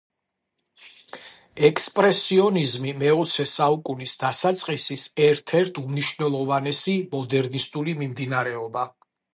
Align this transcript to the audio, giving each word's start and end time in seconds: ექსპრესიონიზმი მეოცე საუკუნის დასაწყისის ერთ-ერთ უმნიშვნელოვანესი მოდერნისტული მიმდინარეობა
ექსპრესიონიზმი 1.69 2.95
მეოცე 3.03 3.45
საუკუნის 3.53 4.15
დასაწყისის 4.25 5.05
ერთ-ერთ 5.29 5.79
უმნიშვნელოვანესი 5.85 7.01
მოდერნისტული 7.15 7.99
მიმდინარეობა 8.03 8.93